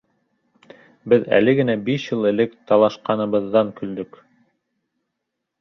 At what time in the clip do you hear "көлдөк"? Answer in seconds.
3.81-4.19